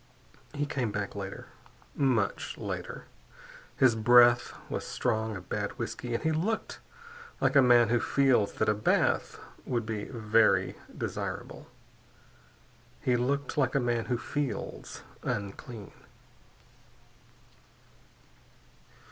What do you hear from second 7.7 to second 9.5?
who feels that a bath